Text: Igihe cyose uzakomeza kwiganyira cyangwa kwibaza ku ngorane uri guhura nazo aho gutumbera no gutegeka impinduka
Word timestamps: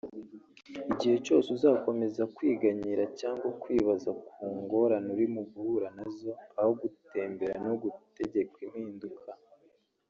Igihe 0.91 1.15
cyose 1.25 1.47
uzakomeza 1.57 2.21
kwiganyira 2.35 3.03
cyangwa 3.19 3.47
kwibaza 3.61 4.09
ku 4.27 4.43
ngorane 4.59 5.09
uri 5.15 5.25
guhura 5.51 5.87
nazo 5.97 6.31
aho 6.59 6.71
gutumbera 6.81 7.55
no 7.67 7.73
gutegeka 7.81 8.53
impinduka 8.65 9.29